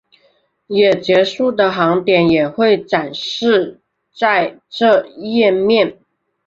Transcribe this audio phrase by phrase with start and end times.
[0.65, 3.81] 也结束的航点也会展示
[4.11, 5.99] 在这页面。